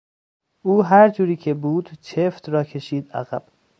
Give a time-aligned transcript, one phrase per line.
[0.61, 3.43] او هر جوری که بود چفت را کشید عقب.